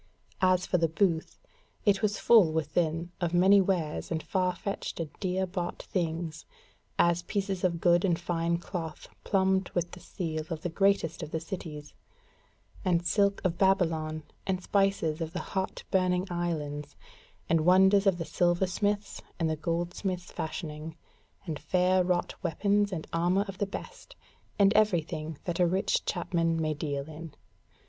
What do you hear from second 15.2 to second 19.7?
of the hot burning islands, and wonders of the silversmith's and the